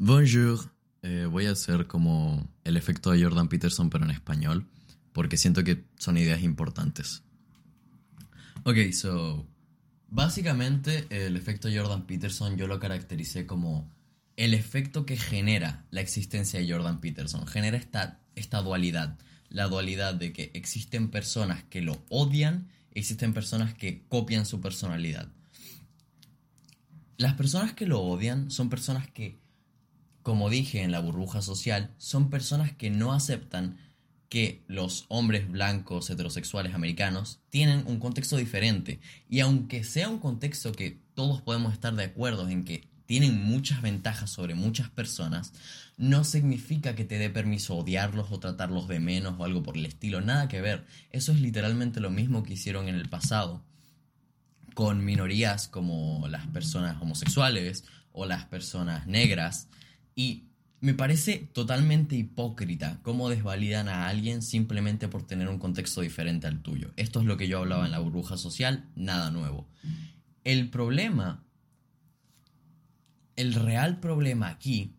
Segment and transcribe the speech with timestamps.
[0.00, 0.70] Bonjour.
[1.02, 4.64] Eh, voy a hacer como el efecto de Jordan Peterson, pero en español,
[5.12, 7.24] porque siento que son ideas importantes.
[8.62, 9.44] Ok, so.
[10.08, 13.90] Básicamente, el efecto Jordan Peterson yo lo caractericé como
[14.36, 17.46] el efecto que genera la existencia de Jordan Peterson.
[17.48, 19.18] Genera esta, esta dualidad.
[19.48, 25.28] La dualidad de que existen personas que lo odian, existen personas que copian su personalidad.
[27.16, 29.40] Las personas que lo odian son personas que
[30.28, 33.78] como dije en la burbuja social, son personas que no aceptan
[34.28, 39.00] que los hombres blancos heterosexuales americanos tienen un contexto diferente.
[39.30, 43.80] Y aunque sea un contexto que todos podemos estar de acuerdo en que tienen muchas
[43.80, 45.54] ventajas sobre muchas personas,
[45.96, 49.86] no significa que te dé permiso odiarlos o tratarlos de menos o algo por el
[49.86, 50.20] estilo.
[50.20, 50.84] Nada que ver.
[51.10, 53.62] Eso es literalmente lo mismo que hicieron en el pasado
[54.74, 59.68] con minorías como las personas homosexuales o las personas negras
[60.18, 60.48] y
[60.80, 66.60] me parece totalmente hipócrita cómo desvalidan a alguien simplemente por tener un contexto diferente al
[66.60, 66.90] tuyo.
[66.96, 69.68] Esto es lo que yo hablaba en la burbuja social, nada nuevo.
[70.42, 71.44] El problema,
[73.36, 74.92] el real problema aquí,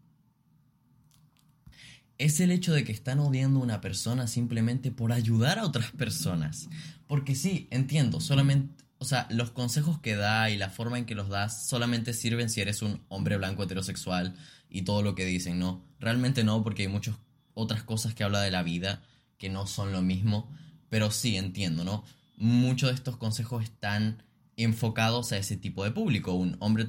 [2.17, 5.91] es el hecho de que están odiando a una persona simplemente por ayudar a otras
[5.91, 6.69] personas.
[7.07, 11.15] Porque sí, entiendo, solamente, o sea, los consejos que da y la forma en que
[11.15, 14.35] los das solamente sirven si eres un hombre blanco heterosexual
[14.69, 15.85] y todo lo que dicen, ¿no?
[15.99, 17.15] Realmente no, porque hay muchas
[17.53, 19.01] otras cosas que habla de la vida
[19.37, 20.51] que no son lo mismo,
[20.89, 22.03] pero sí entiendo, ¿no?
[22.35, 24.21] Muchos de estos consejos están
[24.57, 26.85] enfocados a ese tipo de público, un hombre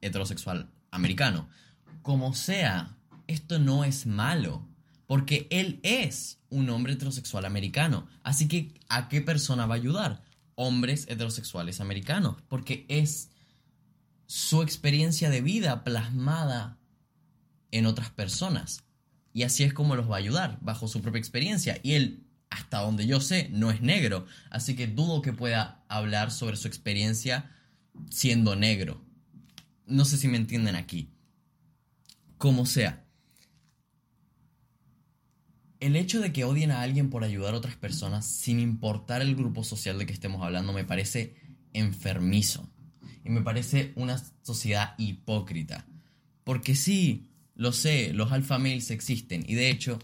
[0.00, 1.48] heterosexual americano.
[2.02, 4.66] Como sea, esto no es malo,
[5.08, 8.06] porque él es un hombre heterosexual americano.
[8.22, 10.22] Así que, ¿a qué persona va a ayudar?
[10.60, 13.30] Hombres heterosexuales americanos, porque es
[14.26, 16.78] su experiencia de vida plasmada
[17.70, 18.82] en otras personas.
[19.32, 21.78] Y así es como los va a ayudar, bajo su propia experiencia.
[21.84, 24.26] Y él, hasta donde yo sé, no es negro.
[24.50, 27.50] Así que dudo que pueda hablar sobre su experiencia
[28.10, 29.00] siendo negro.
[29.86, 31.08] No sé si me entienden aquí.
[32.36, 33.07] Como sea.
[35.80, 39.36] El hecho de que odien a alguien por ayudar a otras personas, sin importar el
[39.36, 41.36] grupo social de que estemos hablando, me parece
[41.72, 42.68] enfermizo.
[43.24, 45.86] Y me parece una sociedad hipócrita.
[46.44, 49.98] Porque sí, lo sé, los alpha males existen y de hecho,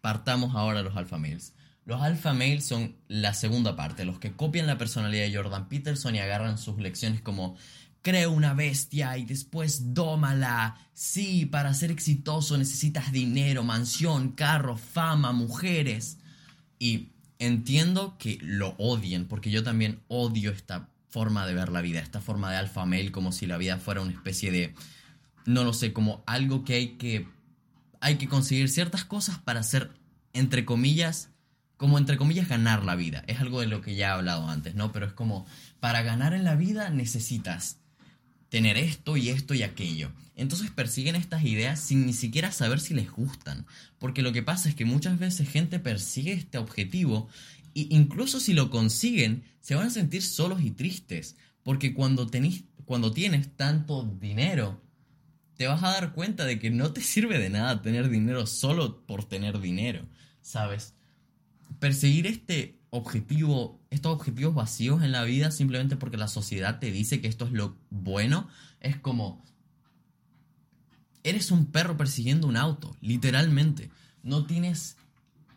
[0.00, 1.54] partamos ahora los alpha males.
[1.84, 6.14] Los alpha males son la segunda parte, los que copian la personalidad de Jordan Peterson
[6.14, 7.56] y agarran sus lecciones como
[8.02, 10.76] creo una bestia y después dómala.
[10.92, 16.18] Sí, para ser exitoso necesitas dinero, mansión, carro, fama, mujeres.
[16.78, 22.00] Y entiendo que lo odien, porque yo también odio esta forma de ver la vida,
[22.00, 24.74] esta forma de alpha male como si la vida fuera una especie de
[25.48, 27.26] no lo sé, como algo que hay que,
[28.00, 29.90] hay que conseguir ciertas cosas para hacer,
[30.34, 31.30] entre comillas,
[31.78, 33.24] como entre comillas ganar la vida.
[33.26, 34.92] Es algo de lo que ya he hablado antes, ¿no?
[34.92, 35.46] Pero es como,
[35.80, 37.78] para ganar en la vida necesitas
[38.48, 40.10] tener esto y esto y aquello.
[40.36, 43.66] Entonces persiguen estas ideas sin ni siquiera saber si les gustan.
[43.98, 47.28] Porque lo que pasa es que muchas veces gente persigue este objetivo
[47.74, 51.36] e incluso si lo consiguen, se van a sentir solos y tristes.
[51.62, 52.30] Porque cuando,
[52.84, 54.80] cuando tienes tanto dinero
[55.58, 59.04] te vas a dar cuenta de que no te sirve de nada tener dinero solo
[59.06, 60.06] por tener dinero,
[60.40, 60.94] ¿sabes?
[61.78, 67.20] Perseguir este objetivo, estos objetivos vacíos en la vida simplemente porque la sociedad te dice
[67.20, 68.48] que esto es lo bueno,
[68.80, 69.44] es como...
[71.24, 73.90] Eres un perro persiguiendo un auto, literalmente.
[74.22, 74.96] No tienes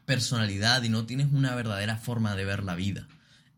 [0.06, 3.08] personalidad y no tienes una verdadera forma de ver la vida.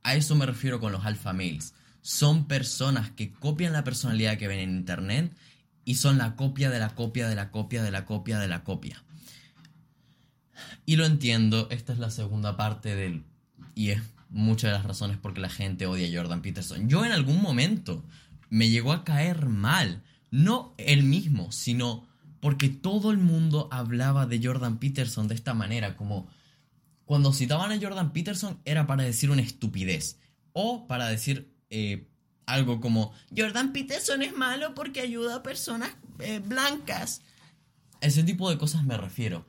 [0.03, 1.73] A eso me refiero con los alpha males.
[2.01, 5.35] Son personas que copian la personalidad que ven en internet
[5.85, 8.63] y son la copia de la copia de la copia de la copia de la
[8.63, 9.03] copia.
[10.85, 13.23] Y lo entiendo, esta es la segunda parte del...
[13.75, 16.89] Y es muchas de las razones por que la gente odia a Jordan Peterson.
[16.89, 18.03] Yo en algún momento
[18.49, 22.07] me llegó a caer mal, no él mismo, sino
[22.39, 26.27] porque todo el mundo hablaba de Jordan Peterson de esta manera, como
[27.05, 30.19] cuando citaban a Jordan Peterson era para decir una estupidez
[30.51, 32.07] o para decir eh,
[32.45, 37.21] algo como Jordan Peterson es malo porque ayuda a personas eh, blancas.
[38.01, 39.45] ese tipo de cosas me refiero.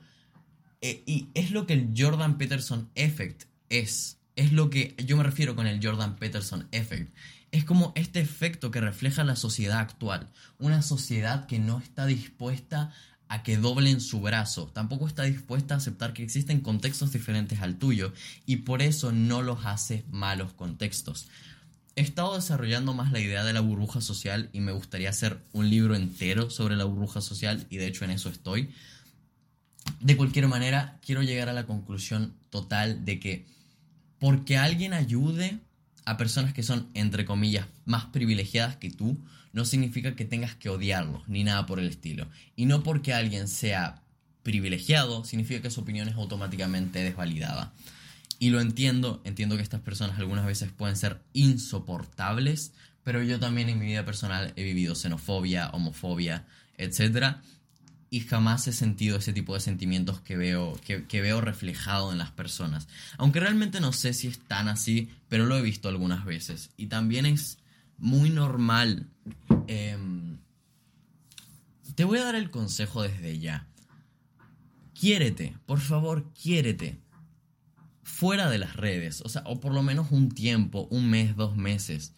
[0.85, 4.19] Eh, y es lo que el Jordan Peterson Effect es.
[4.35, 7.11] Es lo que yo me refiero con el Jordan Peterson Effect.
[7.51, 10.29] Es como este efecto que refleja la sociedad actual.
[10.59, 12.93] Una sociedad que no está dispuesta
[13.29, 14.67] a que doblen su brazo.
[14.75, 18.13] Tampoco está dispuesta a aceptar que existen contextos diferentes al tuyo.
[18.45, 21.27] Y por eso no los hace malos contextos
[21.97, 25.69] he estado desarrollando más la idea de la burbuja social y me gustaría hacer un
[25.69, 28.69] libro entero sobre la burbuja social y de hecho en eso estoy.
[29.99, 33.45] De cualquier manera, quiero llegar a la conclusión total de que
[34.19, 35.59] porque alguien ayude
[36.05, 39.17] a personas que son, entre comillas, más privilegiadas que tú,
[39.53, 42.27] no significa que tengas que odiarlos, ni nada por el estilo.
[42.55, 44.03] Y no porque alguien sea
[44.43, 47.73] privilegiado, significa que su opinión es automáticamente desvalidada.
[48.37, 53.69] Y lo entiendo, entiendo que estas personas algunas veces pueden ser insoportables, pero yo también
[53.69, 56.45] en mi vida personal he vivido xenofobia, homofobia,
[56.77, 57.37] etc.
[58.09, 62.31] Y jamás he sentido ese tipo de sentimientos que veo, que, veo reflejado en las
[62.31, 62.87] personas.
[63.17, 66.69] Aunque realmente no sé si es tan así, pero lo he visto algunas veces.
[66.77, 67.57] Y también es
[67.97, 69.07] muy normal.
[69.67, 70.37] Em,
[71.95, 73.67] te voy a dar el consejo desde ya.
[74.93, 76.97] Quiérete, por favor, quiérete
[78.15, 81.57] fuera de las redes, o sea, o por lo menos un tiempo, un mes, dos
[81.57, 82.13] meses,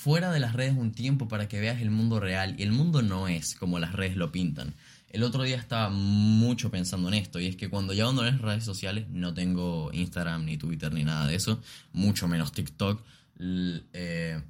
[0.00, 2.54] fuera de las redes un tiempo para que veas el mundo real.
[2.58, 4.74] Y el mundo no es como las redes lo pintan.
[5.10, 8.40] El otro día estaba mucho pensando en esto, y es que cuando ya abandoné las
[8.40, 11.60] redes sociales, no tengo Instagram, ni Twitter, ni nada de eso,
[11.92, 13.02] mucho menos TikTok,
[13.40, 14.40] eh,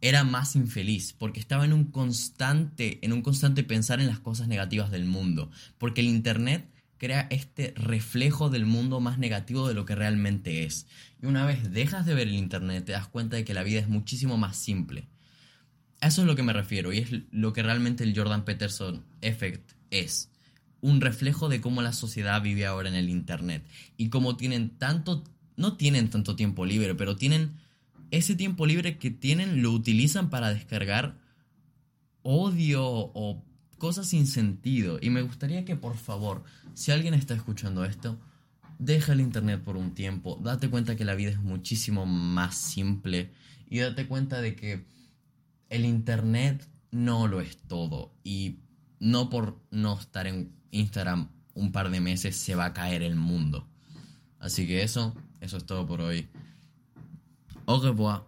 [0.00, 4.46] era más infeliz, porque estaba en un constante, en un constante pensar en las cosas
[4.46, 9.84] negativas del mundo, porque el Internet crea este reflejo del mundo más negativo de lo
[9.84, 10.86] que realmente es.
[11.20, 13.80] Y una vez dejas de ver el Internet, te das cuenta de que la vida
[13.80, 15.08] es muchísimo más simple.
[16.00, 19.04] A eso es lo que me refiero y es lo que realmente el Jordan Peterson
[19.20, 20.30] Effect es.
[20.80, 23.64] Un reflejo de cómo la sociedad vive ahora en el Internet.
[23.96, 25.24] Y cómo tienen tanto,
[25.56, 27.56] no tienen tanto tiempo libre, pero tienen
[28.10, 31.16] ese tiempo libre que tienen, lo utilizan para descargar
[32.22, 33.44] odio o
[33.78, 34.98] cosas sin sentido.
[35.00, 36.44] Y me gustaría que por favor,
[36.74, 38.18] si alguien está escuchando esto,
[38.78, 43.30] deja el internet por un tiempo, date cuenta que la vida es muchísimo más simple
[43.68, 44.84] y date cuenta de que
[45.68, 48.58] el internet no lo es todo y
[49.00, 53.16] no por no estar en Instagram un par de meses se va a caer el
[53.16, 53.66] mundo.
[54.38, 56.28] Así que eso, eso es todo por hoy.
[57.66, 58.22] Au revoir.